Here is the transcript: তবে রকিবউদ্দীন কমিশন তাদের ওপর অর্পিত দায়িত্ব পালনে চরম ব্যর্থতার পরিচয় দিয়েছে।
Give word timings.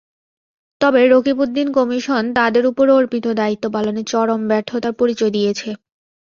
তবে 0.81 1.01
রকিবউদ্দীন 1.07 1.67
কমিশন 1.77 2.23
তাদের 2.37 2.63
ওপর 2.67 2.87
অর্পিত 2.97 3.25
দায়িত্ব 3.39 3.65
পালনে 3.75 4.01
চরম 4.11 4.41
ব্যর্থতার 4.49 4.93
পরিচয় 4.99 5.31
দিয়েছে। 5.37 5.69